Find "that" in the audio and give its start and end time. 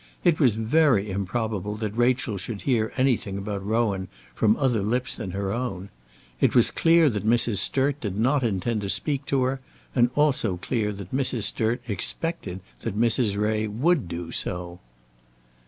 1.75-1.95, 7.09-7.23, 10.91-11.13, 12.79-12.97